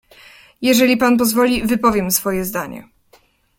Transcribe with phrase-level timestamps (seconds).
[0.61, 2.87] "Jeżeli pan pozwoli, wypowiem swoje zdanie."